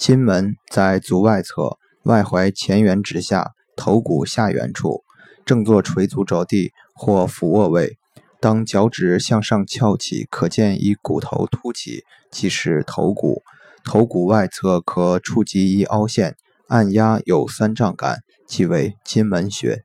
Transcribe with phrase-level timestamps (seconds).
[0.00, 5.04] 筋门在足外侧，外踝前缘直下，头骨下缘处，
[5.44, 7.98] 正坐垂足着地或俯卧位，
[8.40, 13.42] 当脚趾向上翘起，可见一骨头凸起，即是头骨
[13.84, 16.34] 头骨外侧可触及一凹陷，
[16.68, 19.84] 按压有酸胀感，即为筋门穴。